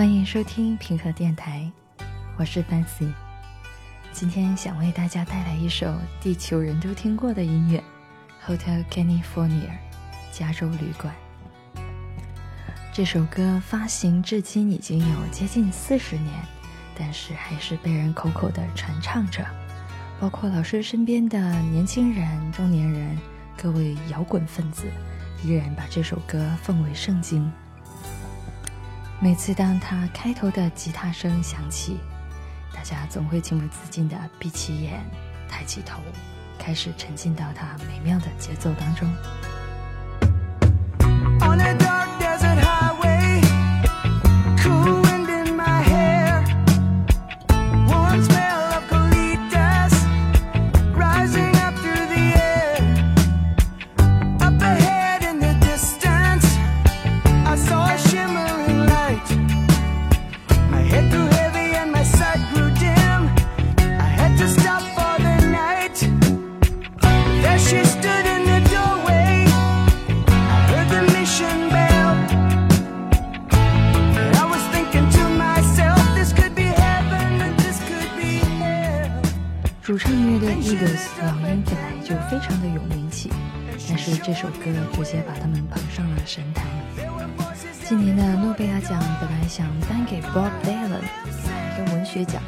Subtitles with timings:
[0.00, 1.70] 欢迎收听平和电台，
[2.38, 3.12] 我是 Fancy。
[4.12, 7.84] 今天想为大家带来一首地球人都听过的音乐，
[8.56, 9.68] 《Hotel California》
[10.32, 11.14] 加州旅馆。
[12.94, 16.32] 这首歌发行至今已经有接近四十年，
[16.98, 19.44] 但是还是被人口口的传唱着，
[20.18, 23.18] 包括老师身边的年轻人、中年人，
[23.54, 24.86] 各位摇滚分子，
[25.44, 27.52] 依然把这首歌奉为圣经。
[29.22, 31.98] 每次当他开头的吉他声响起，
[32.72, 35.04] 大家总会情不自禁地闭起眼，
[35.46, 36.00] 抬起头，
[36.58, 39.06] 开始沉浸到他美妙的节奏当中。
[80.80, 83.30] Eagles 老鹰本来就非常的有名气，
[83.86, 84.64] 但是这首歌
[84.94, 86.64] 直接把他们捧上了神坛。
[87.86, 92.42] 今年的诺贝尔奖本来想颁给 Bob Dylan 一个文学奖，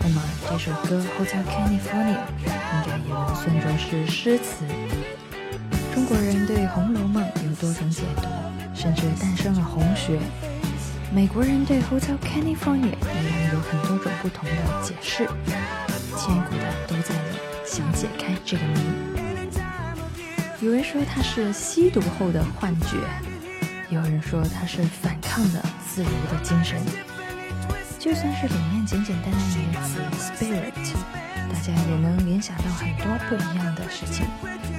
[0.00, 4.66] 那么这首歌 Hotel California 应该也能算作是诗词。
[5.94, 8.28] 中国人对《红楼梦》有多种解读，
[8.74, 10.18] 甚至诞生了红学。
[11.10, 15.26] 美国人对 Hotel California 一样有很多种不同的解释。
[16.18, 17.38] 千古的都在你
[17.72, 18.80] 想解开这个谜。
[20.60, 22.98] 有人说它是吸毒后的幻觉，
[23.88, 26.78] 有人说它是反抗的自由的精神。
[27.98, 30.92] 就算是里面简简单单一个词 spirit，
[31.50, 34.26] 大家也能联想到很多不一样的事情。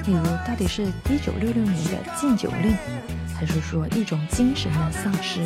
[0.06, 2.78] 例如，到底是一九六六年的禁酒令，
[3.36, 5.42] 还是说一种精神的丧失？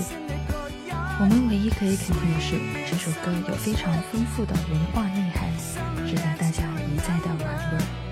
[1.19, 5.51] 我们唯一可以肯定的是，这首歌有非常丰富的文化内涵，
[6.05, 8.06] 值得大家一再的玩味。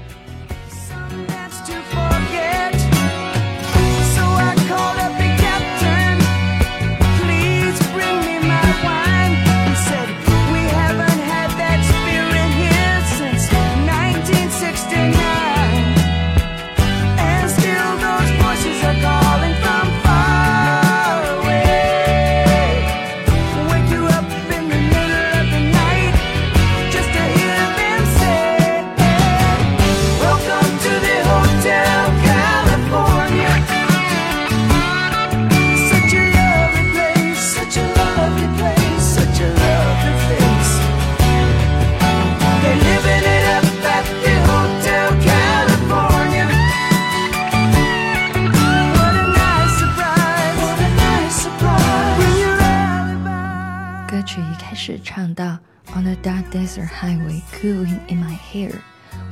[55.35, 58.81] On the dark desert highway, cooling in my hair,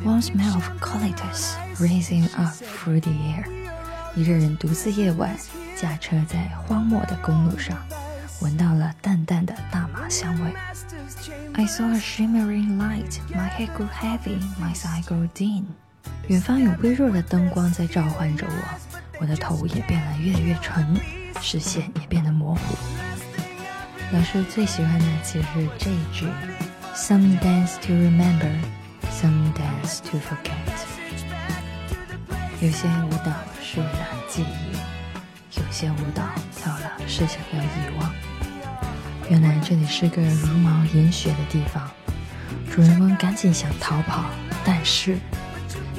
[0.02, 3.44] one smell of colitis rising up through the air。
[4.16, 5.36] 一个人独自夜晚
[5.80, 7.78] 驾车在荒漠的公路上，
[8.40, 10.52] 闻到了淡淡的大麻香味。
[11.54, 15.64] I saw a shimmering light, my head grew heavy, my side grew dim。
[16.26, 21.00] 远方有微弱的灯光在召唤着我，我的头也变得越来越沉，
[21.40, 22.76] 视线也变得模糊。
[24.13, 26.27] 老师最喜欢的其实是这一句
[26.93, 28.53] ：“Some dance to remember,
[29.09, 30.53] some dance to forget。”
[32.61, 36.21] 有些舞蹈是为了记忆，有些舞蹈
[36.55, 38.13] 跳了是想要遗忘。
[39.31, 41.89] 原来这里是个如毛饮血的地方，
[42.71, 44.25] 主人公赶紧想逃跑，
[44.63, 45.17] 但是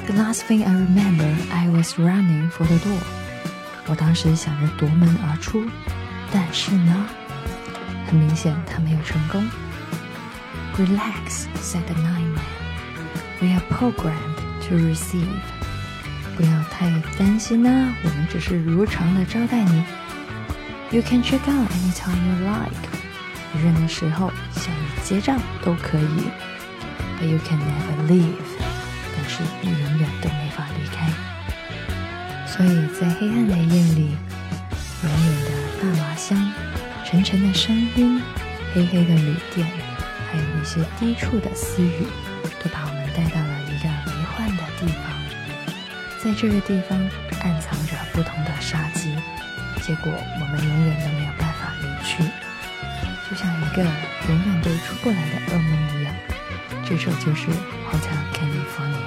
[0.07, 2.97] The last thing I remember, I was running for the door。
[3.87, 5.65] 我当时想着夺门而出，
[6.31, 7.09] 但是呢？
[8.07, 9.43] 很明显，他没有成功。
[10.77, 12.43] Relax, said the nine man.
[13.39, 15.41] We are programmed to receive.
[16.35, 19.83] 不要太担心呐，我们只是如常的招待你。
[20.91, 22.89] You can check out anytime you like.
[23.53, 24.73] 你任何时候想
[25.03, 26.29] 结账都可以。
[27.19, 28.35] But you can never leave.
[29.15, 31.09] 但是你永远都没法离开。
[32.45, 34.17] 所以在黑暗的夜里，
[35.03, 35.54] 远远的。
[37.25, 38.21] 沉的声音，
[38.71, 39.67] 黑黑的旅店，
[40.29, 42.05] 还有一些低处的私语，
[42.63, 45.11] 都把我们带到了一个迷幻的地方。
[46.23, 46.95] 在这个地方
[47.41, 49.09] 暗藏着不同的杀机，
[49.81, 52.23] 结果我们永远都没有办法离去。
[53.27, 56.13] 就像一个永远都出不来的噩梦一样。
[56.87, 57.47] 这首就是
[57.89, 59.01] 《Hotel California》。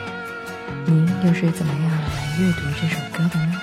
[0.87, 3.61] 您又是怎么样来阅读这首歌的呢？